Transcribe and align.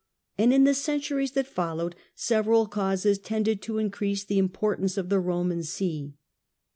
And 0.35 0.51
in 0.51 0.63
the 0.63 0.73
centuries 0.73 1.33
that 1.33 1.45
followed 1.45 1.93
several 2.15 2.65
causes 2.65 3.19
tended 3.19 3.61
to 3.61 3.77
increase 3.77 4.23
the 4.23 4.39
import 4.39 4.79
ance 4.79 4.97
of 4.97 5.09
the 5.09 5.19
Roman 5.19 5.61
See. 5.61 6.15